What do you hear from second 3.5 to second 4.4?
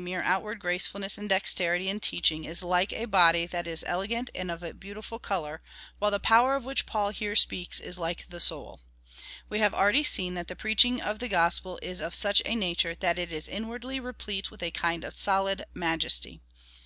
is elegant